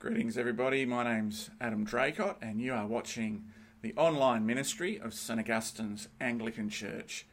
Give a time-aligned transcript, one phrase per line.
[0.00, 0.86] Greetings, everybody.
[0.86, 3.44] My name's Adam Draycott, and you are watching
[3.82, 7.26] the online ministry of St Augustine's Anglican Church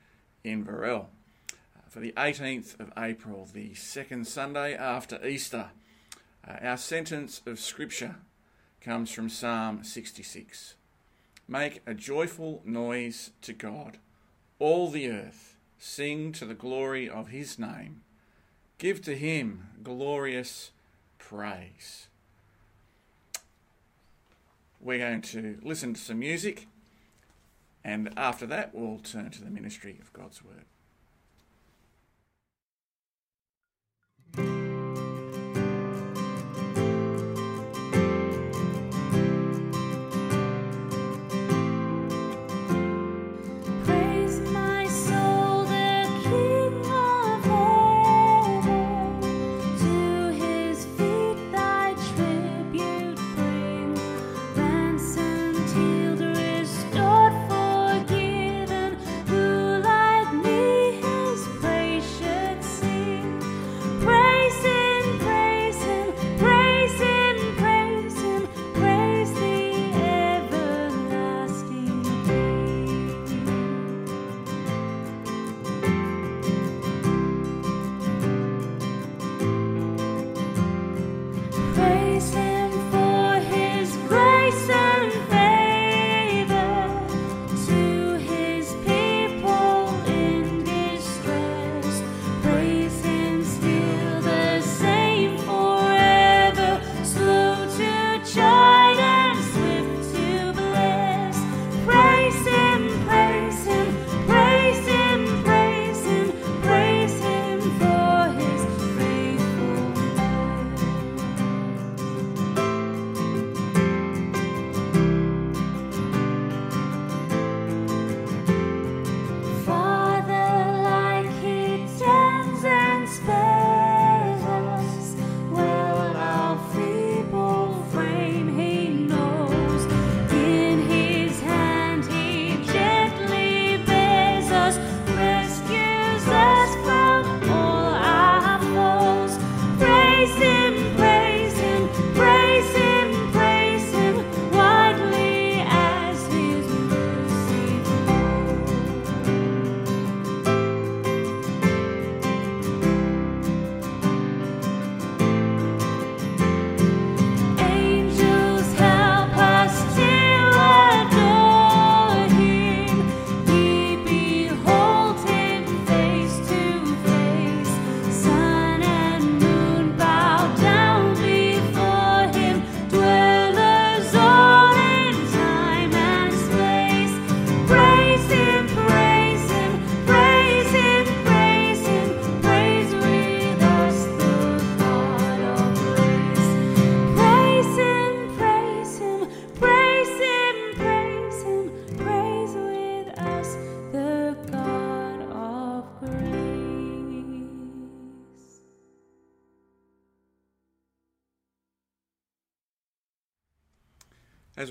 [0.44, 1.06] in Verrell
[1.54, 1.56] uh,
[1.88, 5.70] for the 18th of April, the second Sunday after Easter.
[6.45, 8.18] Uh, our sentence of Scripture
[8.81, 10.76] comes from Psalm 66
[11.48, 13.98] Make a joyful noise to God,
[14.59, 18.02] all the earth, sing to the glory of his name,
[18.77, 20.72] give to him glorious
[21.18, 22.09] praise.
[24.88, 26.66] We're going to listen to some music,
[27.84, 30.64] and after that, we'll turn to the ministry of God's Word.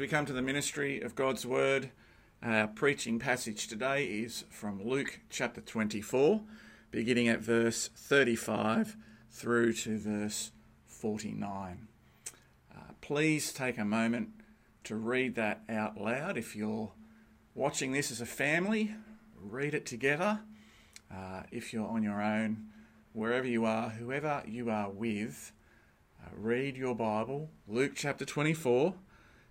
[0.06, 1.90] We come to the ministry of God's Word,
[2.40, 6.42] our preaching passage today is from Luke chapter 24,
[6.92, 8.96] beginning at verse 35
[9.32, 10.52] through to verse
[10.86, 11.88] 49.
[12.72, 14.28] Uh, please take a moment
[14.84, 16.38] to read that out loud.
[16.38, 16.92] If you're
[17.56, 18.94] watching this as a family,
[19.36, 20.38] read it together.
[21.12, 22.68] Uh, if you're on your own,
[23.12, 25.50] wherever you are, whoever you are with,
[26.24, 28.94] uh, read your Bible, Luke chapter 24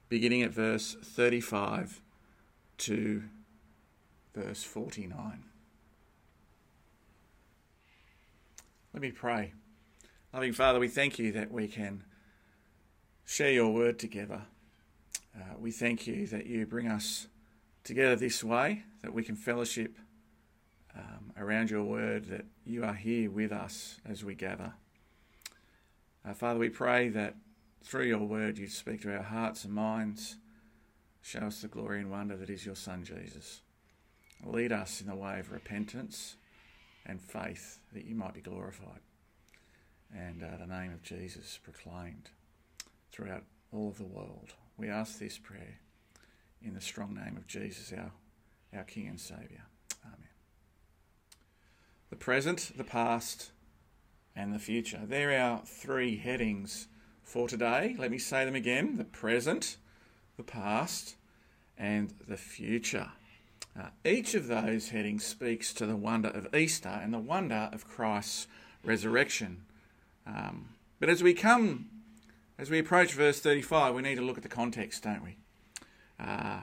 [0.10, 2.02] beginning at verse 35
[2.78, 3.24] to
[4.34, 5.44] verse 49.
[8.94, 9.54] Let me pray.
[10.34, 12.04] Loving Father, we thank you that we can
[13.26, 14.42] share your word together.
[15.36, 17.28] Uh, we thank you that you bring us
[17.84, 19.98] together this way, that we can fellowship
[20.96, 24.74] um, around your word, that you are here with us as we gather.
[26.28, 27.36] Uh, Father, we pray that
[27.86, 30.38] through your word, you speak to our hearts and minds.
[31.22, 33.62] Show us the glory and wonder that is your Son, Jesus.
[34.44, 36.36] Lead us in the way of repentance
[37.06, 39.02] and faith that you might be glorified.
[40.14, 42.32] And uh, the name of Jesus proclaimed
[43.12, 44.54] throughout all of the world.
[44.78, 45.80] We ask this prayer
[46.64, 48.12] in the strong name of Jesus, our,
[48.76, 49.62] our King and Saviour.
[50.04, 50.30] Amen.
[52.10, 53.52] The present, the past,
[54.36, 55.02] and the future.
[55.04, 56.88] They're our three headings
[57.26, 57.96] for today.
[57.98, 59.76] Let me say them again the present,
[60.38, 61.16] the past,
[61.78, 63.10] and the future.
[63.78, 67.86] Uh, each of those headings speaks to the wonder of Easter and the wonder of
[67.86, 68.48] Christ's
[68.86, 69.64] resurrection.
[70.26, 70.70] Um,
[71.00, 71.88] but as we come,
[72.58, 75.36] as we approach verse 35, we need to look at the context, don't we?
[76.18, 76.60] Uh,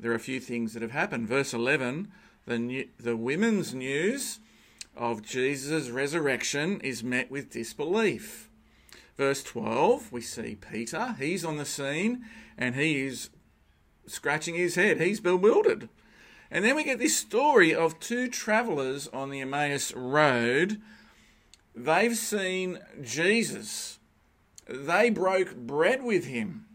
[0.00, 1.28] there are a few things that have happened.
[1.28, 2.10] Verse 11,
[2.46, 4.40] the, new, the women's news
[4.96, 8.48] of Jesus' resurrection is met with disbelief.
[9.16, 11.16] Verse 12, we see Peter.
[11.18, 12.24] He's on the scene
[12.58, 13.30] and he is
[14.06, 15.00] scratching his head.
[15.00, 15.88] He's bewildered.
[16.50, 20.80] And then we get this story of two travellers on the Emmaus Road.
[21.74, 23.98] They've seen Jesus,
[24.66, 26.66] they broke bread with him,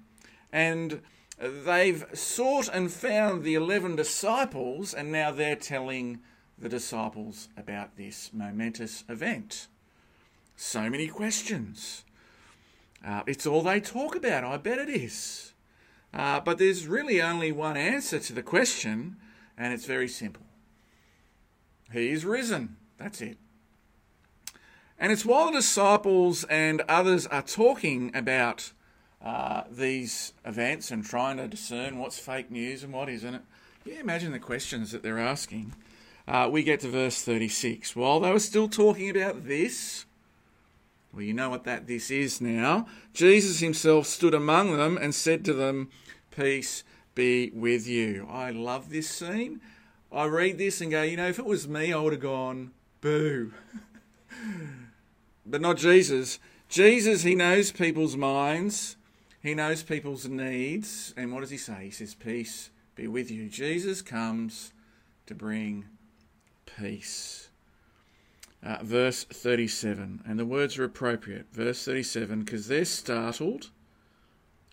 [0.51, 1.01] and
[1.39, 6.19] they've sought and found the 11 disciples, and now they're telling
[6.59, 9.67] the disciples about this momentous event.
[10.55, 12.03] So many questions.
[13.05, 15.53] Uh, it's all they talk about, I bet it is.
[16.13, 19.15] Uh, but there's really only one answer to the question,
[19.57, 20.43] and it's very simple
[21.91, 22.77] He's risen.
[22.97, 23.37] That's it.
[24.97, 28.71] And it's while the disciples and others are talking about
[29.23, 33.41] uh, these events and trying to discern what's fake news and what isn't it.
[33.83, 35.73] Yeah, imagine the questions that they're asking.
[36.27, 37.95] Uh, we get to verse 36.
[37.95, 40.05] While they were still talking about this,
[41.13, 42.87] well, you know what that this is now.
[43.13, 45.89] Jesus himself stood among them and said to them,
[46.31, 46.83] Peace
[47.15, 48.27] be with you.
[48.29, 49.59] I love this scene.
[50.11, 52.71] I read this and go, you know, if it was me, I would have gone,
[53.01, 53.53] boo.
[55.45, 56.39] but not Jesus.
[56.69, 58.95] Jesus, he knows people's minds,
[59.41, 61.13] he knows people's needs.
[61.17, 61.85] And what does he say?
[61.85, 63.49] He says, Peace be with you.
[63.49, 64.71] Jesus comes
[65.25, 65.85] to bring
[66.65, 67.49] peace.
[68.63, 71.47] Uh, verse 37, and the words are appropriate.
[71.51, 73.71] Verse 37, because they're startled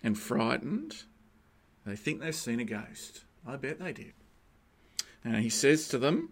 [0.03, 1.05] and frightened.
[1.87, 3.25] They think they've seen a ghost.
[3.47, 4.13] I bet they did.
[5.25, 6.31] And he says to them,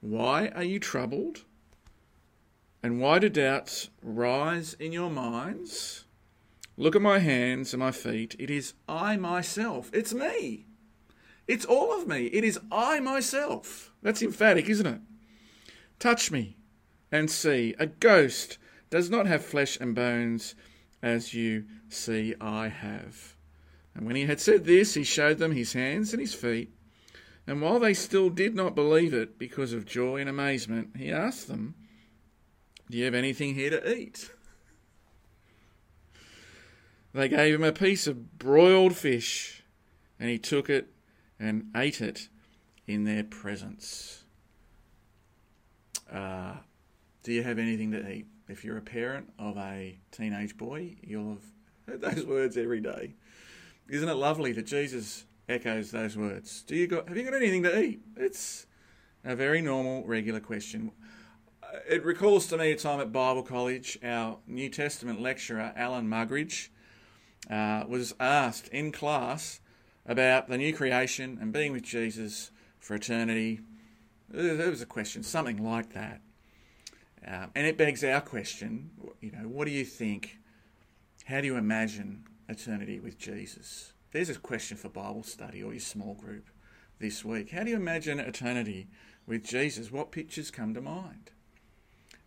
[0.00, 1.44] Why are you troubled?
[2.82, 6.04] And why do doubts rise in your minds?
[6.76, 8.36] Look at my hands and my feet.
[8.38, 9.90] It is I myself.
[9.92, 10.66] It's me.
[11.46, 12.26] It's all of me.
[12.26, 13.92] It is I myself.
[14.02, 15.00] That's emphatic, isn't it?
[15.98, 16.56] Touch me
[17.10, 17.74] and see.
[17.78, 18.58] A ghost
[18.90, 20.54] does not have flesh and bones
[21.02, 23.36] as you see I have.
[23.94, 26.70] And when he had said this, he showed them his hands and his feet.
[27.46, 31.48] And while they still did not believe it because of joy and amazement, he asked
[31.48, 31.74] them,
[32.90, 34.30] Do you have anything here to eat?
[37.14, 39.62] They gave him a piece of broiled fish,
[40.20, 40.92] and he took it
[41.38, 42.28] and ate it
[42.86, 44.24] in their presence.
[46.12, 46.54] Uh,
[47.22, 48.26] do you have anything to eat?
[48.48, 53.14] If you're a parent of a teenage boy, you'll have heard those words every day.
[53.88, 56.62] Isn't it lovely that Jesus echoes those words?
[56.62, 58.00] Do you got have you got anything to eat?
[58.16, 58.66] It's
[59.24, 60.92] a very normal, regular question.
[61.62, 63.98] Uh, it recalls to me a time at Bible College.
[64.02, 66.68] Our New Testament lecturer, Alan Mugridge,
[67.50, 69.60] uh, was asked in class
[70.04, 73.60] about the new creation and being with Jesus for eternity.
[74.28, 76.20] There was a question, something like that.
[77.26, 78.90] Um, and it begs our question,
[79.20, 80.38] you know, what do you think?
[81.24, 83.92] How do you imagine eternity with Jesus?
[84.12, 86.48] There's a question for Bible study or your small group
[86.98, 87.50] this week.
[87.50, 88.88] How do you imagine eternity
[89.26, 89.90] with Jesus?
[89.90, 91.30] What pictures come to mind?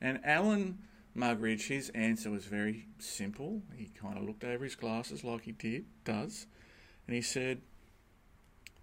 [0.01, 0.79] And Alan
[1.15, 3.61] Mugridge, his answer was very simple.
[3.75, 6.45] He kind of looked over his glasses like he did, does,
[7.07, 7.61] and he said,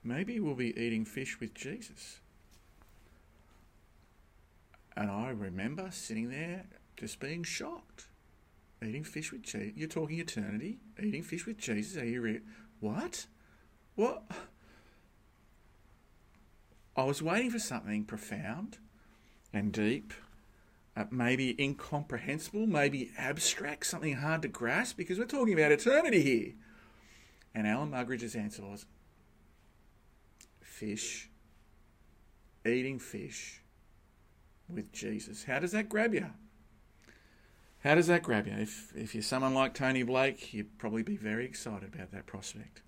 [0.02, 2.20] maybe we'll be eating fish with Jesus.
[4.96, 6.64] And I remember sitting there
[6.96, 8.06] just being shocked.
[8.82, 9.72] Eating fish with Jesus.
[9.76, 10.78] You're talking eternity.
[11.02, 12.00] Eating fish with Jesus.
[12.00, 12.40] Are you re-
[12.80, 13.26] what?
[13.94, 14.22] What?
[16.96, 18.78] I was waiting for something profound
[19.52, 20.14] and deep,
[20.96, 26.52] uh, maybe incomprehensible, maybe abstract, something hard to grasp, because we're talking about eternity here.
[27.54, 28.86] And Alan Mugridge's answer was
[30.62, 31.28] fish,
[32.64, 33.62] eating fish
[34.68, 35.44] with Jesus.
[35.44, 36.26] How does that grab you?
[37.84, 38.54] How does that grab you?
[38.54, 42.82] If, if you're someone like Tony Blake, you'd probably be very excited about that prospect.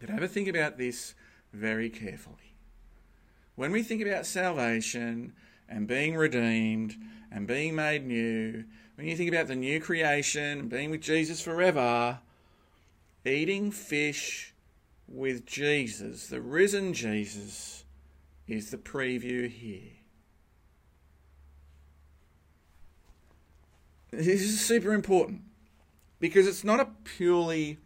[0.00, 1.14] But have a think about this
[1.52, 2.56] very carefully.
[3.54, 5.32] When we think about salvation
[5.68, 6.96] and being redeemed
[7.30, 8.64] and being made new,
[8.96, 12.18] when you think about the new creation and being with Jesus forever,
[13.24, 14.54] eating fish
[15.06, 17.84] with Jesus, the risen Jesus,
[18.48, 19.92] is the preview here.
[24.16, 25.42] This is super important
[26.20, 27.78] because it's not a purely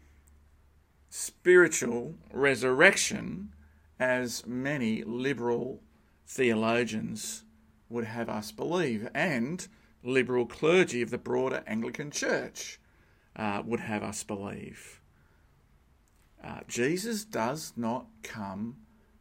[1.08, 3.54] spiritual resurrection
[3.98, 5.80] as many liberal
[6.26, 7.44] theologians
[7.88, 9.68] would have us believe, and
[10.02, 12.78] liberal clergy of the broader Anglican Church
[13.34, 15.00] uh, would have us believe.
[16.44, 18.76] Uh, Jesus does not come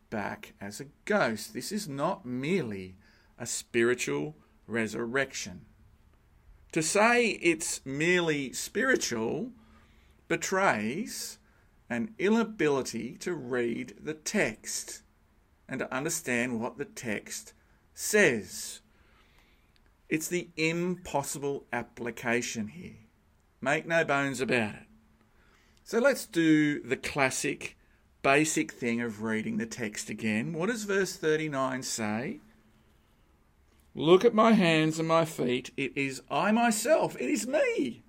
[0.10, 1.54] back as a ghost.
[1.54, 2.98] This is not merely
[3.40, 4.36] a spiritual
[4.68, 5.67] resurrection.
[6.74, 9.52] To say it's merely spiritual
[10.28, 11.40] betrays
[11.90, 15.04] an inability to read the text
[15.70, 17.54] and to understand what the text
[17.94, 18.82] says.
[20.10, 23.08] It's the impossible application here.
[23.62, 24.88] Make no bones about it.
[25.84, 27.78] So let's do the classic,
[28.22, 30.54] basic thing of reading the text again.
[30.54, 32.40] What does verse 39 say?
[33.98, 35.72] Look at my hands and my feet.
[35.76, 37.16] It is I myself.
[37.20, 38.04] It is me.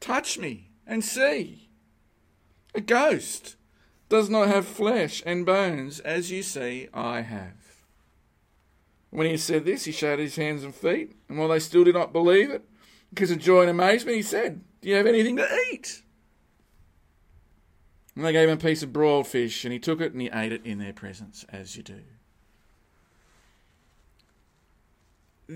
[0.00, 1.70] Touch me and see.
[2.74, 3.56] A ghost
[4.10, 7.86] does not have flesh and bones, as you see I have.
[9.08, 11.94] When he said this, he showed his hands and feet, and while they still did
[11.94, 12.68] not believe it,
[13.08, 16.02] because of joy and amazement, he said, Do you have anything to eat?
[18.14, 20.28] And they gave him a piece of broiled fish, and he took it and he
[20.30, 22.02] ate it in their presence, as you do.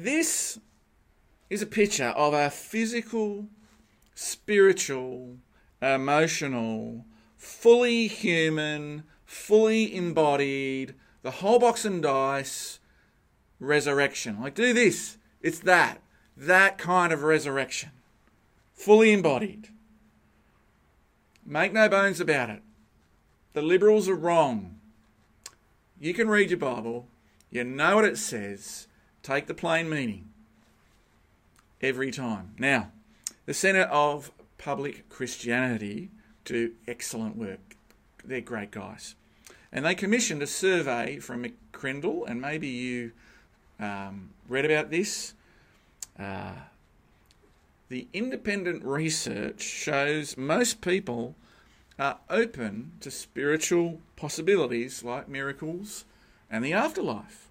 [0.02, 0.60] This
[1.50, 3.48] is a picture of a physical,
[4.14, 5.38] spiritual,
[5.82, 7.04] emotional,
[7.36, 12.78] fully human, fully embodied, the whole box and dice
[13.58, 14.40] resurrection.
[14.40, 15.18] Like, do this.
[15.42, 16.00] It's that.
[16.36, 17.90] That kind of resurrection.
[18.74, 19.70] Fully embodied.
[21.44, 22.62] Make no bones about it.
[23.52, 24.78] The liberals are wrong.
[25.98, 27.08] You can read your Bible,
[27.50, 28.87] you know what it says,
[29.28, 30.30] Take the plain meaning
[31.82, 32.54] every time.
[32.58, 32.92] Now,
[33.44, 36.08] the Centre of Public Christianity
[36.46, 37.76] do excellent work.
[38.24, 39.16] They're great guys.
[39.70, 43.12] And they commissioned a survey from McCrindle, and maybe you
[43.78, 45.34] um, read about this.
[46.18, 46.54] Uh,
[47.90, 51.34] the independent research shows most people
[51.98, 56.06] are open to spiritual possibilities like miracles
[56.50, 57.47] and the afterlife.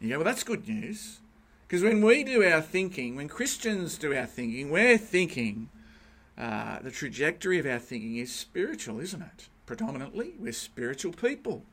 [0.00, 1.20] You go, well, that's good news.
[1.66, 5.68] Because when we do our thinking, when Christians do our thinking, we're thinking
[6.38, 9.48] uh, the trajectory of our thinking is spiritual, isn't it?
[9.64, 11.64] Predominantly, we're spiritual people.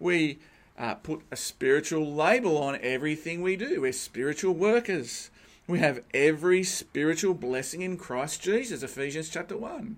[0.00, 0.38] We
[0.78, 3.82] uh, put a spiritual label on everything we do.
[3.82, 5.30] We're spiritual workers.
[5.68, 9.96] We have every spiritual blessing in Christ Jesus, Ephesians chapter 1.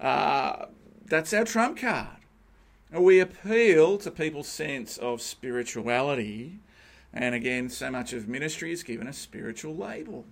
[0.00, 0.66] Uh,
[1.04, 2.08] that's our trump card.
[2.92, 6.58] We appeal to people's sense of spirituality
[7.12, 10.24] and again, so much of ministry is given a spiritual label.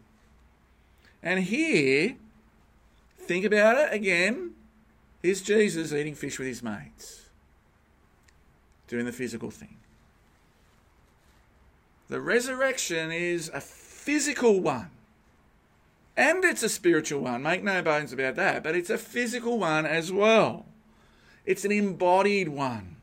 [1.23, 2.17] And here,
[3.19, 4.53] think about it again.
[5.23, 7.29] Here's Jesus eating fish with his mates,
[8.87, 9.77] doing the physical thing.
[12.09, 14.91] The resurrection is a physical one.
[16.17, 19.87] And it's a spiritual one, make no bones about that, but it's a physical one
[19.87, 20.67] as well.
[21.47, 22.97] It's an embodied one.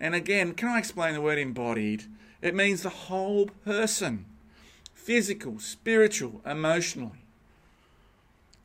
[0.00, 2.04] And again, can I explain the word embodied?
[2.44, 4.26] It means the whole person
[4.92, 7.24] physical, spiritual, emotionally.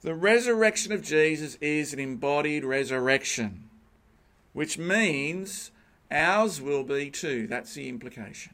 [0.01, 3.69] The resurrection of Jesus is an embodied resurrection,
[4.51, 5.71] which means
[6.12, 7.48] ours will be too.
[7.48, 8.53] That's the implication.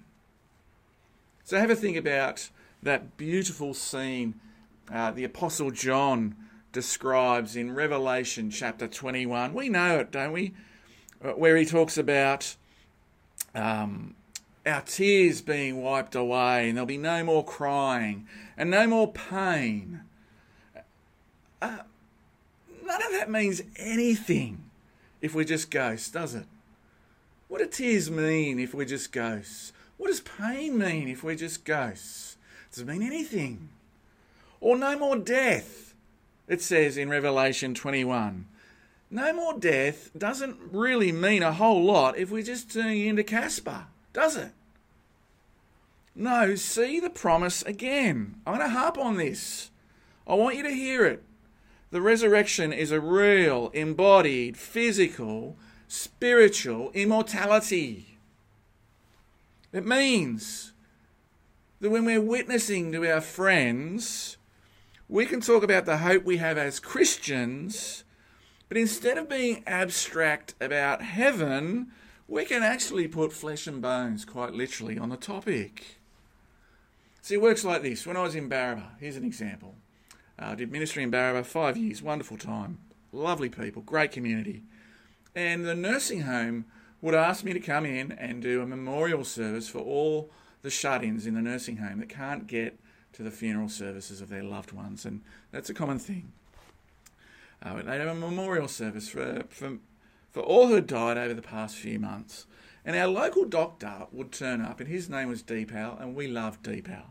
[1.43, 2.49] So have a think about
[2.83, 4.39] that beautiful scene
[4.93, 6.35] uh, the Apostle John
[6.71, 9.55] describes in Revelation chapter 21.
[9.55, 10.53] We know it, don't we?
[11.23, 12.55] Uh, where he talks about
[13.55, 14.13] um,
[14.65, 20.01] our tears being wiped away, and there'll be no more crying and no more pain.
[21.61, 21.77] Uh,
[22.83, 24.63] none of that means anything
[25.21, 26.45] if we're just ghosts, does it?
[27.47, 29.71] What do tears mean if we're just ghosts?
[29.97, 32.37] What does pain mean if we're just ghosts?
[32.71, 33.69] Does it mean anything?
[34.59, 35.93] Or no more death,
[36.47, 38.47] it says in Revelation 21.
[39.11, 43.85] No more death doesn't really mean a whole lot if we're just turning into Casper
[44.15, 44.51] does it?
[46.15, 48.35] No, see the promise again.
[48.47, 49.69] I'm going to harp on this.
[50.25, 51.21] I want you to hear it.
[51.91, 55.57] The resurrection is a real, embodied, physical,
[55.89, 58.17] spiritual immortality.
[59.73, 60.71] It means
[61.81, 64.37] that when we're witnessing to our friends,
[65.09, 68.05] we can talk about the hope we have as Christians,
[68.69, 71.91] but instead of being abstract about heaven,
[72.27, 75.99] we can actually put flesh and bones quite literally on the topic.
[77.21, 78.05] See, it works like this.
[78.05, 79.75] When I was in Barraba, here's an example.
[80.37, 82.79] I uh, did ministry in Barraba five years, wonderful time,
[83.11, 84.63] lovely people, great community.
[85.35, 86.65] And the nursing home
[87.01, 90.29] would ask me to come in and do a memorial service for all
[90.61, 92.79] the shut ins in the nursing home that can't get
[93.13, 95.05] to the funeral services of their loved ones.
[95.05, 96.31] And that's a common thing.
[97.61, 99.77] Uh, they'd have a memorial service for, for,
[100.35, 102.45] for all who had died over the past few months.
[102.83, 106.61] And our local doctor would turn up, and his name was Deepal, and we loved
[106.61, 107.05] Deepal.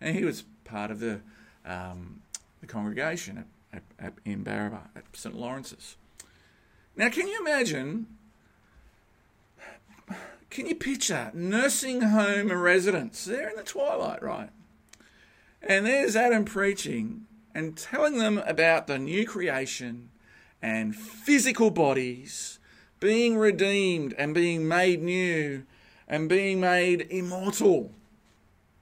[0.00, 1.20] And he was part of the,
[1.66, 2.22] um,
[2.60, 5.96] the congregation at, at, at, in Barraba at St Lawrence's.
[6.94, 8.06] Now, can you imagine?
[10.48, 13.24] Can you picture nursing home residents?
[13.24, 14.50] They're in the twilight, right?
[15.60, 20.10] And there's Adam preaching and telling them about the new creation
[20.64, 22.58] and physical bodies
[22.98, 25.62] being redeemed and being made new
[26.08, 27.92] and being made immortal.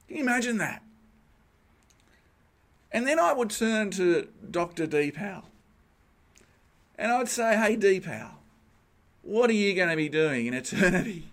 [0.07, 0.81] Can you imagine that?
[2.93, 4.87] And then I would turn to Dr.
[4.87, 5.43] Deepal
[6.97, 8.31] and I'd say, hey, Deepal,
[9.23, 11.31] what are you going to be doing in eternity?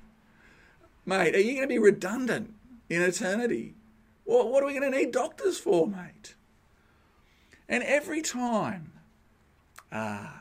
[1.05, 2.55] Mate, are you going to be redundant
[2.89, 3.75] in eternity?
[4.23, 6.33] What, what are we going to need doctors for, mate?
[7.67, 8.93] And every time
[9.91, 10.38] uh,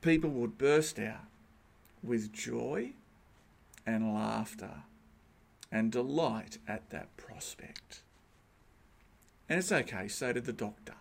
[0.00, 1.26] people would burst out
[2.02, 2.92] with joy
[3.86, 4.82] and laughter
[5.70, 8.02] and delight at that prospect.
[9.48, 10.94] And it's okay, so did the doctor.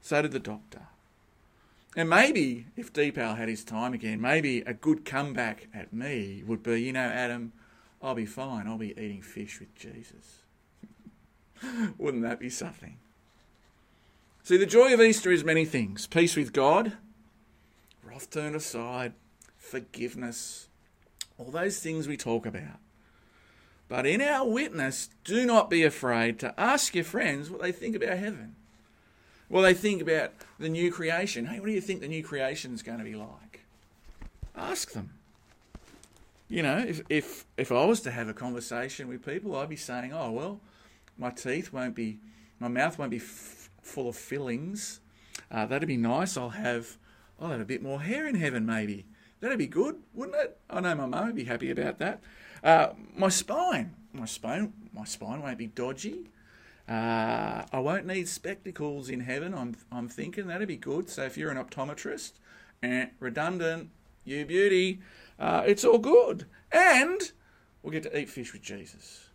[0.00, 0.82] So did the doctor.
[1.96, 6.62] And maybe if Deepal had his time again, maybe a good comeback at me would
[6.62, 7.52] be, you know, Adam,
[8.00, 8.68] I'll be fine.
[8.68, 10.42] I'll be eating fish with Jesus.
[11.98, 12.98] Wouldn't that be something?
[14.44, 16.92] See, the joy of Easter is many things peace with God,
[18.18, 19.12] wrath turned aside,
[19.56, 20.68] forgiveness,
[21.38, 22.80] all those things we talk about.
[23.88, 27.94] But in our witness, do not be afraid to ask your friends what they think
[27.94, 28.56] about heaven.
[29.48, 31.46] What they think about the new creation.
[31.46, 33.64] Hey, what do you think the new creation is going to be like?
[34.54, 35.10] Ask them.
[36.48, 39.76] You know, if, if, if I was to have a conversation with people, I'd be
[39.76, 40.60] saying, oh, well,
[41.16, 42.18] my teeth won't be,
[42.58, 45.00] my mouth won't be full of fillings.
[45.50, 46.36] Uh, that'd be nice.
[46.36, 46.98] I'll have
[47.40, 49.06] I'll have a bit more hair in heaven, maybe.
[49.40, 50.58] That'd be good, wouldn't it?
[50.68, 52.20] I know my mum would be happy about that.
[52.62, 56.30] Uh, my spine, my spine, my spine won't be dodgy.
[56.88, 59.54] Uh, I won't need spectacles in heaven.
[59.54, 61.08] I'm I'm thinking that'd be good.
[61.08, 62.32] So if you're an optometrist,
[62.82, 63.90] eh, redundant,
[64.24, 65.00] you beauty,
[65.38, 67.32] uh, it's all good, and
[67.82, 69.28] we'll get to eat fish with Jesus.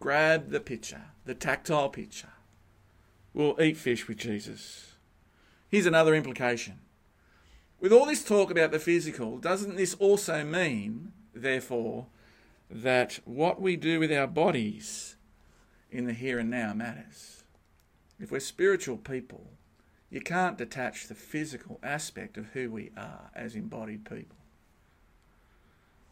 [0.00, 2.32] Grab the picture, the tactile picture
[3.32, 4.91] will eat fish with Jesus.
[5.72, 6.80] Here's another implication.
[7.80, 12.06] With all this talk about the physical, doesn't this also mean, therefore,
[12.70, 15.16] that what we do with our bodies
[15.90, 17.42] in the here and now matters?
[18.20, 19.46] If we're spiritual people,
[20.10, 24.36] you can't detach the physical aspect of who we are as embodied people.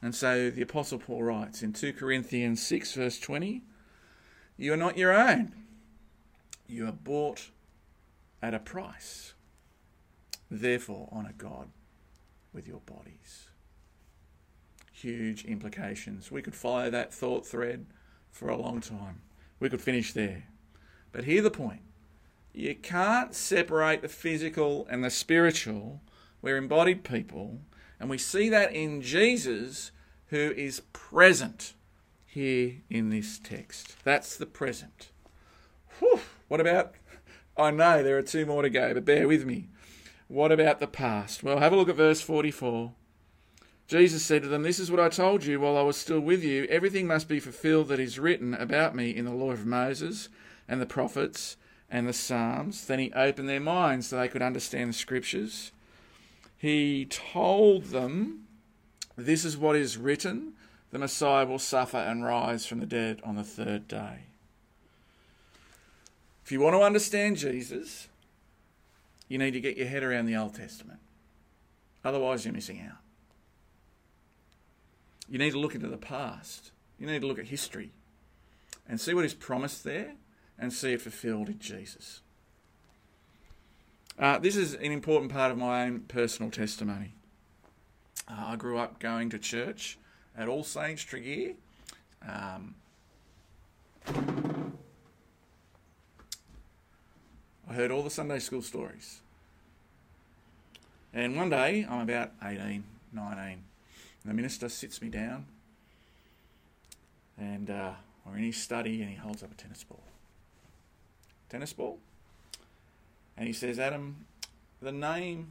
[0.01, 3.63] And so the Apostle Paul writes in 2 Corinthians 6, verse 20,
[4.57, 5.53] You are not your own
[6.71, 7.51] you are bought
[8.41, 9.35] at a price.
[10.51, 11.69] Therefore, honour God
[12.53, 13.49] with your bodies.
[14.93, 16.31] Huge implications.
[16.31, 17.87] We could follow that thought thread
[18.31, 19.23] for a long time.
[19.61, 20.45] We could finish there.
[21.13, 21.83] But hear the point.
[22.53, 26.01] You can't separate the physical and the spiritual.
[26.43, 27.61] We're embodied people,
[28.01, 29.93] and we see that in Jesus,
[30.29, 31.75] who is present
[32.27, 33.97] here in this text.
[34.05, 35.11] That's the present.
[35.99, 36.21] Whew.
[36.49, 36.95] What about,
[37.57, 39.69] I know there are two more to go, but bear with me.
[40.31, 41.43] What about the past?
[41.43, 42.93] Well, have a look at verse 44.
[43.89, 46.45] Jesus said to them, This is what I told you while I was still with
[46.45, 46.69] you.
[46.71, 50.29] Everything must be fulfilled that is written about me in the law of Moses
[50.69, 51.57] and the prophets
[51.91, 52.87] and the Psalms.
[52.87, 55.73] Then he opened their minds so they could understand the scriptures.
[56.57, 58.47] He told them,
[59.17, 60.53] This is what is written
[60.93, 64.27] the Messiah will suffer and rise from the dead on the third day.
[66.45, 68.07] If you want to understand Jesus,
[69.31, 70.99] you need to get your head around the Old Testament.
[72.05, 72.99] Otherwise, you're missing out.
[75.29, 76.73] You need to look into the past.
[76.99, 77.93] You need to look at history
[78.89, 80.15] and see what is promised there
[80.59, 82.23] and see it fulfilled in Jesus.
[84.19, 87.15] Uh, this is an important part of my own personal testimony.
[88.29, 89.97] Uh, I grew up going to church
[90.37, 91.55] at All Saints Tregear.
[92.29, 92.75] Um,
[97.71, 99.21] I heard all the Sunday school stories.
[101.15, 103.63] And one day, I'm about 18, 19.
[104.25, 105.47] The minister sits me down,
[107.39, 107.93] and uh,
[108.27, 110.03] we're in his study, and he holds up a tennis ball.
[111.49, 112.01] tennis ball.
[113.37, 114.27] And he says, Adam,
[114.83, 115.51] the name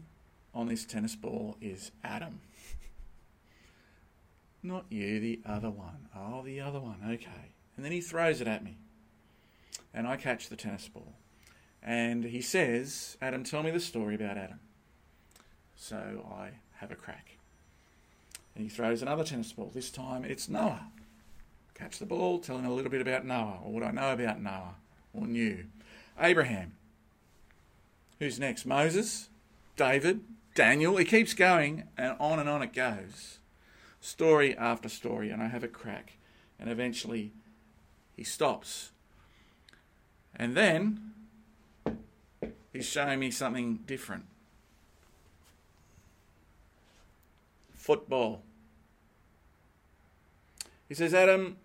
[0.53, 2.41] on this tennis ball is Adam.
[4.61, 6.09] Not you, the other one.
[6.13, 7.53] Oh, the other one, okay.
[7.77, 8.75] And then he throws it at me.
[9.93, 11.13] And I catch the tennis ball.
[11.81, 14.59] And he says, Adam, tell me the story about Adam.
[15.75, 17.37] So I have a crack.
[18.53, 19.71] And he throws another tennis ball.
[19.73, 20.87] This time it's Noah.
[21.73, 24.41] Catch the ball, tell him a little bit about Noah, or what I know about
[24.41, 24.75] Noah,
[25.13, 25.65] or knew.
[26.19, 26.73] Abraham.
[28.19, 28.65] Who's next?
[28.65, 29.29] Moses,
[29.77, 30.19] David,
[30.55, 30.97] Daniel.
[30.97, 33.39] He keeps going, and on and on it goes.
[34.01, 36.17] Story after story, and I have a crack.
[36.59, 37.31] And eventually
[38.17, 38.91] he stops.
[40.35, 41.13] And then
[42.73, 44.25] he's showing me something different.
[47.73, 48.41] Football.
[50.87, 51.57] He says, Adam,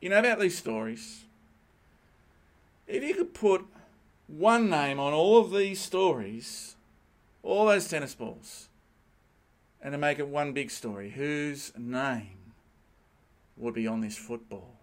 [0.00, 1.24] you know about these stories?
[2.86, 3.64] If you could put
[4.26, 6.76] one name on all of these stories,
[7.42, 8.68] all those tennis balls,
[9.80, 12.52] and to make it one big story, whose name
[13.56, 14.76] would be on this football?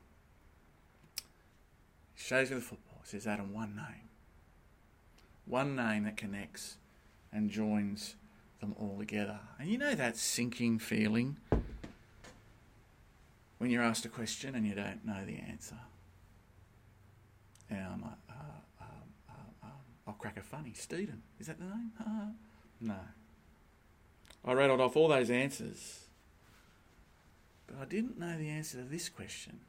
[2.16, 3.02] He shows me the football.
[3.04, 4.05] He says, Adam, one name.
[5.46, 6.78] One name that connects
[7.32, 8.16] and joins
[8.60, 9.40] them all together.
[9.60, 11.38] And you know that sinking feeling
[13.58, 15.78] when you're asked a question and you don't know the answer.
[17.70, 18.34] And I'm like, uh,
[18.82, 18.88] um,
[19.30, 19.72] uh, um,
[20.08, 20.74] I'll crack a funny.
[20.74, 21.92] Stephen, is that the name?
[22.00, 22.28] Uh,
[22.82, 23.00] no.
[24.44, 26.02] I rattled off all those answers,
[27.66, 29.60] but I didn't know the answer to this question.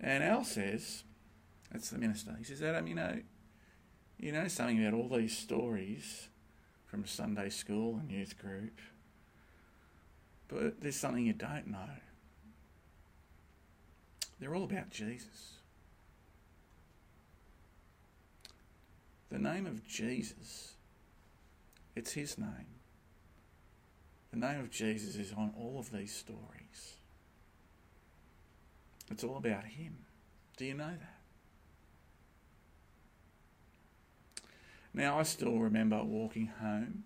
[0.00, 1.02] And Al says,
[1.72, 3.18] that's the minister, he says, Adam, you know,
[4.20, 6.28] you know something about all these stories
[6.86, 8.78] from Sunday school and youth group,
[10.48, 11.88] but there's something you don't know.
[14.38, 15.54] They're all about Jesus.
[19.30, 20.74] The name of Jesus,
[21.96, 22.66] it's his name.
[24.32, 26.96] The name of Jesus is on all of these stories.
[29.10, 29.98] It's all about him.
[30.56, 31.19] Do you know that?
[34.92, 37.04] Now, I still remember walking home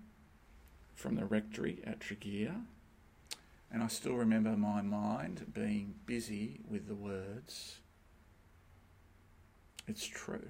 [0.94, 2.62] from the rectory at Tregear,
[3.70, 7.79] and I still remember my mind being busy with the words,
[9.87, 10.49] It's true.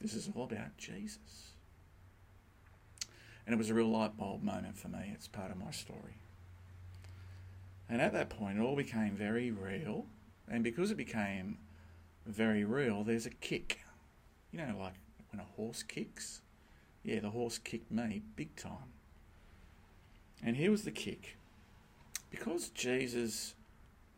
[0.00, 1.52] This is all about Jesus.
[3.46, 5.12] And it was a real light bulb moment for me.
[5.14, 6.18] It's part of my story.
[7.88, 10.06] And at that point, it all became very real.
[10.48, 11.58] And because it became
[12.26, 13.80] very real, there's a kick.
[14.50, 14.94] You know, like
[15.32, 16.42] when a horse kicks?
[17.02, 18.92] Yeah, the horse kicked me big time.
[20.44, 21.36] And here was the kick.
[22.30, 23.54] Because Jesus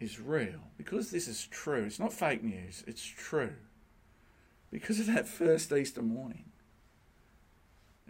[0.00, 3.55] is real, because this is true, it's not fake news, it's true.
[4.70, 6.44] Because of that first Easter morning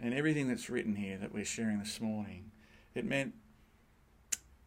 [0.01, 2.51] and everything that's written here that we're sharing this morning,
[2.93, 3.33] it meant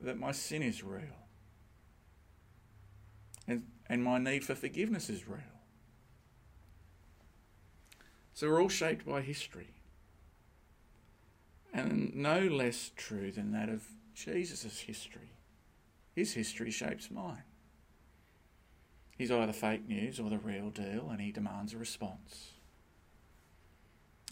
[0.00, 1.26] that my sin is real.
[3.46, 5.57] And, and my need for forgiveness is real.
[8.38, 9.70] So we're all shaped by history.
[11.74, 13.82] And no less true than that of
[14.14, 15.32] Jesus' history.
[16.14, 17.42] His history shapes mine.
[19.16, 22.52] He's either fake news or the real deal, and he demands a response.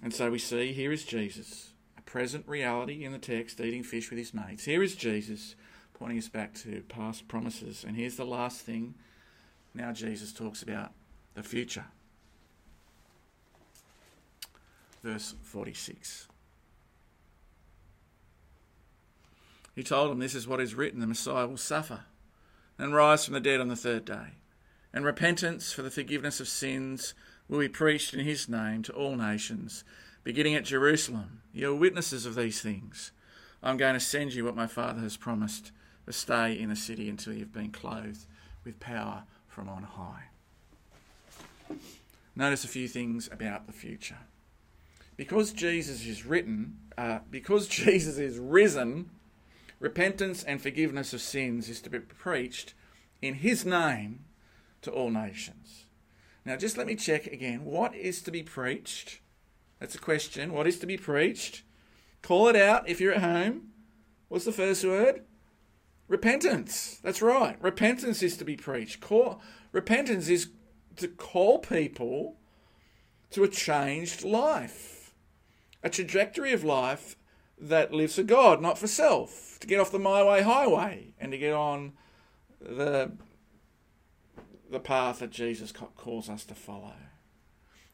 [0.01, 4.09] And so we see here is Jesus, a present reality in the text, eating fish
[4.09, 4.67] with his mates.
[4.67, 5.57] Here is Jesus,
[5.95, 7.83] pointing us back to past promises.
[7.85, 8.95] And here's the last thing.
[9.75, 10.93] Now Jesus talks about
[11.35, 11.87] the future.
[15.07, 16.27] Verse 46.
[19.77, 22.01] He told them, This is what is written the Messiah will suffer
[22.77, 24.35] and rise from the dead on the third day.
[24.93, 27.15] And repentance for the forgiveness of sins
[27.49, 29.85] will be preached in his name to all nations,
[30.25, 31.41] beginning at Jerusalem.
[31.53, 33.13] You are witnesses of these things.
[33.63, 35.71] I'm going to send you what my Father has promised,
[36.07, 38.27] to stay in the city until you've been clothed
[38.65, 40.25] with power from on high.
[42.35, 44.19] Notice a few things about the future.
[45.17, 49.11] Because Jesus is written, uh, because Jesus is risen,
[49.81, 52.75] repentance and forgiveness of sins is to be preached
[53.23, 54.25] in his name
[54.83, 55.87] to all nations.
[56.45, 57.65] Now, just let me check again.
[57.65, 59.21] What is to be preached?
[59.81, 60.53] That's a question.
[60.53, 61.63] What is to be preached?
[62.23, 63.73] Call it out if you're at home.
[64.29, 65.23] What's the first word?
[66.09, 66.99] Repentance.
[67.03, 67.57] That's right.
[67.61, 69.01] Repentance is to be preached.
[69.01, 69.41] Call,
[69.73, 70.51] repentance is
[70.97, 72.37] to call people
[73.31, 74.96] to a changed life,
[75.87, 77.17] a trajectory of life
[77.57, 81.31] that lives for God, not for self, to get off the my way highway and
[81.31, 81.93] to get on
[82.61, 83.13] the
[84.69, 86.97] the path that Jesus calls us to follow.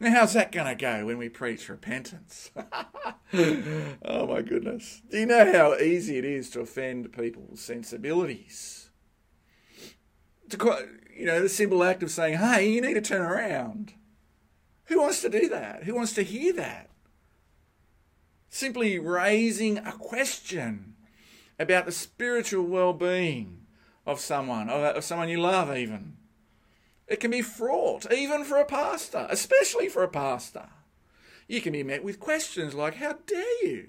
[0.00, 2.50] Now, how's that going to go when we preach repentance?
[3.34, 5.02] oh my goodness.
[5.10, 8.88] Do you know how easy it is to offend people's sensibilities?
[10.48, 13.92] To, you know, the simple act of saying, hey, you need to turn around.
[14.86, 15.84] Who wants to do that?
[15.84, 16.88] Who wants to hear that?
[18.54, 20.94] Simply raising a question
[21.58, 23.64] about the spiritual well being
[24.04, 26.18] of someone, of someone you love, even.
[27.08, 30.68] It can be fraught, even for a pastor, especially for a pastor.
[31.48, 33.88] You can be met with questions like, How dare you?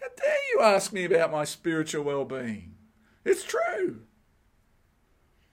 [0.00, 2.76] How dare you ask me about my spiritual well being?
[3.24, 4.02] It's true.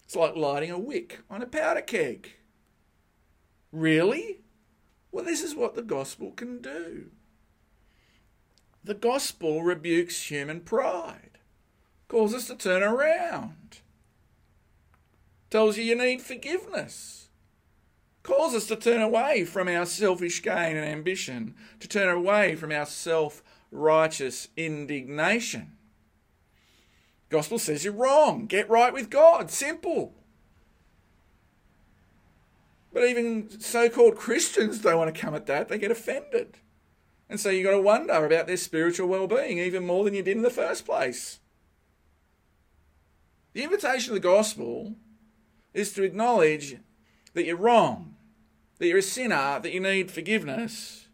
[0.04, 2.34] It's like lighting a wick on a powder keg.
[3.71, 4.41] Really?
[5.12, 7.10] Well, this is what the gospel can do.
[8.84, 11.39] The gospel rebukes human pride,
[12.08, 13.82] calls us to turn around
[15.50, 17.30] tells you you need forgiveness,
[18.24, 22.72] calls us to turn away from our selfish gain and ambition, to turn away from
[22.72, 25.74] our self righteous indignation.
[27.30, 28.48] Gospel says you're wrong.
[28.48, 29.52] Get right with God.
[29.52, 30.15] Simple.
[32.92, 35.70] But even so called Christians don't want to come at that.
[35.70, 36.58] They get offended.
[37.30, 40.24] And so you've got to wonder about their spiritual well being even more than you
[40.24, 41.39] did in the first place.
[43.54, 44.96] The invitation of the gospel
[45.74, 46.78] is to acknowledge
[47.34, 48.15] that you're wrong,
[48.80, 51.08] that you're a sinner, that you need forgiveness,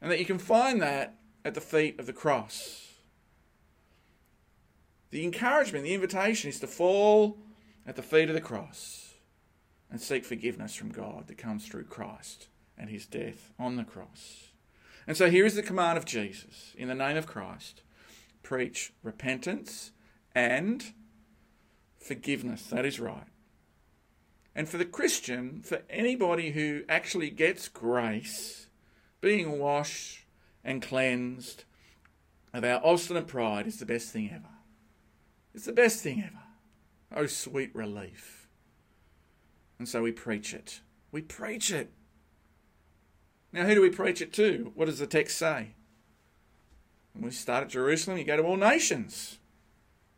[0.00, 2.82] and that you can find that at the feet of the cross.
[5.10, 7.38] The encouragement, the invitation is to fall
[7.86, 9.14] at the feet of the cross
[9.90, 14.50] and seek forgiveness from God that comes through Christ and his death on the cross.
[15.06, 17.82] And so here is the command of Jesus in the name of Christ
[18.42, 19.90] preach repentance
[20.34, 20.92] and
[21.98, 22.62] forgiveness.
[22.64, 23.26] That is right.
[24.54, 28.68] And for the Christian, for anybody who actually gets grace,
[29.20, 30.24] being washed
[30.64, 31.64] and cleansed
[32.54, 34.54] of our obstinate pride is the best thing ever.
[35.54, 36.42] It's the best thing ever.
[37.14, 38.48] Oh, sweet relief.
[39.78, 40.80] And so we preach it.
[41.12, 41.92] We preach it.
[43.56, 44.70] Now, who do we preach it to?
[44.74, 45.68] What does the text say?
[47.14, 49.38] When we start at Jerusalem, you go to all nations.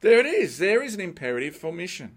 [0.00, 0.58] There it is.
[0.58, 2.16] There is an imperative for mission.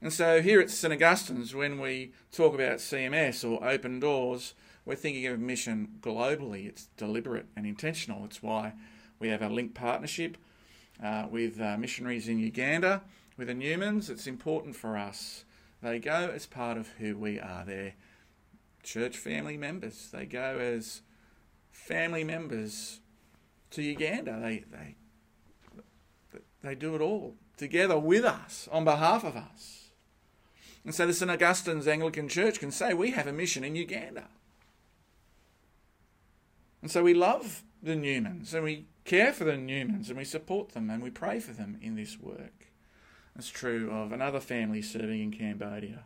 [0.00, 4.54] And so here at St Augustine's, when we talk about CMS or open doors,
[4.86, 6.66] we're thinking of mission globally.
[6.66, 8.24] It's deliberate and intentional.
[8.24, 8.72] It's why
[9.18, 10.38] we have a link partnership
[11.04, 13.02] uh, with uh, missionaries in Uganda,
[13.36, 14.08] with the Newmans.
[14.08, 15.44] It's important for us.
[15.82, 17.62] They go as part of who we are.
[17.66, 17.92] They're
[18.86, 20.08] church family members.
[20.12, 21.02] They go as
[21.70, 23.00] family members
[23.72, 24.38] to Uganda.
[24.40, 24.96] They, they,
[26.62, 29.90] they do it all together with us, on behalf of us.
[30.84, 31.30] And so the St.
[31.30, 34.28] Augustine's Anglican Church can say, we have a mission in Uganda.
[36.80, 40.70] And so we love the Newmans and we care for the Newmans and we support
[40.70, 42.68] them and we pray for them in this work.
[43.36, 46.04] It's true of another family serving in Cambodia.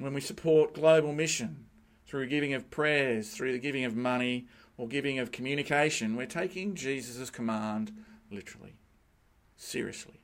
[0.00, 1.66] When we support global mission
[2.06, 4.46] through giving of prayers, through the giving of money,
[4.78, 7.92] or giving of communication, we're taking Jesus' command
[8.30, 8.76] literally,
[9.58, 10.22] seriously.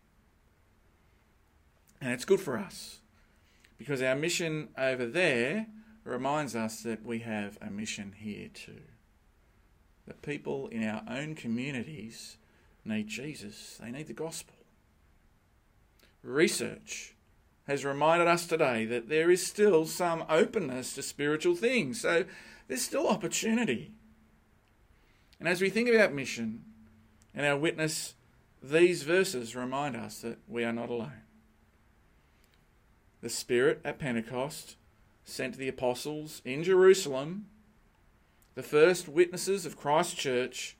[2.00, 3.00] And it's good for us
[3.76, 5.66] because our mission over there
[6.04, 8.80] reminds us that we have a mission here too.
[10.06, 12.38] That people in our own communities
[12.82, 14.54] need Jesus, they need the gospel.
[16.22, 17.15] Research
[17.66, 22.24] has reminded us today that there is still some openness to spiritual things, so
[22.68, 23.92] there's still opportunity.
[25.40, 26.64] And as we think about mission
[27.34, 28.14] and our witness,
[28.62, 31.22] these verses remind us that we are not alone.
[33.20, 34.76] The Spirit at Pentecost
[35.24, 37.46] sent the apostles in Jerusalem,
[38.54, 40.76] the first witnesses of Christ's church,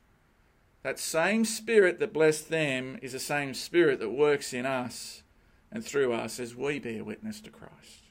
[0.83, 5.22] that same Spirit that blessed them is the same Spirit that works in us
[5.70, 8.05] and through us as we bear witness to Christ.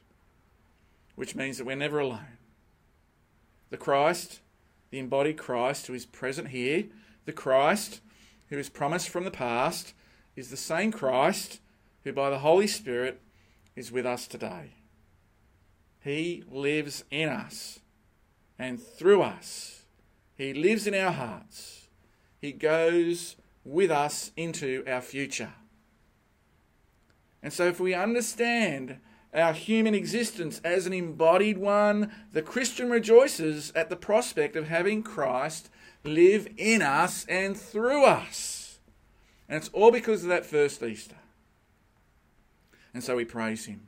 [1.16, 2.38] Which means that we're never alone.
[3.70, 4.42] The Christ,
[4.92, 6.86] the embodied Christ who is present here,
[7.26, 8.02] the Christ
[8.50, 9.94] who is promised from the past,
[10.36, 11.60] is the same Christ
[12.04, 13.22] who by the Holy Spirit
[13.76, 14.74] is with us today.
[16.00, 17.80] He lives in us
[18.60, 19.84] and through us.
[20.36, 21.88] He lives in our hearts.
[22.40, 25.54] He goes with us into our future.
[27.46, 28.98] And so, if we understand
[29.32, 35.04] our human existence as an embodied one, the Christian rejoices at the prospect of having
[35.04, 35.70] Christ
[36.04, 38.80] live in us and through us.
[39.48, 41.18] And it's all because of that first Easter.
[42.96, 43.82] And so we praise him.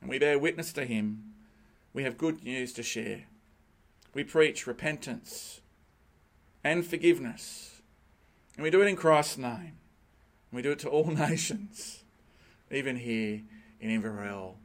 [0.00, 1.32] And we bear witness to him.
[1.92, 3.26] We have good news to share.
[4.14, 5.60] We preach repentance
[6.64, 7.82] and forgiveness.
[8.56, 9.78] And we do it in Christ's name.
[10.50, 12.00] And we do it to all nations,
[12.70, 13.42] even here
[13.80, 14.56] in Inverell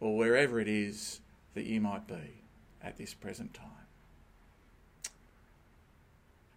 [0.00, 1.20] or wherever it is
[1.54, 2.42] that you might be
[2.82, 3.68] at this present time.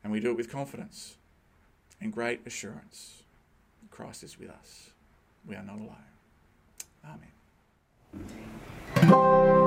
[0.03, 1.17] And we do it with confidence
[2.01, 3.23] and great assurance.
[3.89, 4.91] Christ is with us.
[5.47, 5.95] We are not alone.
[9.03, 9.61] Amen.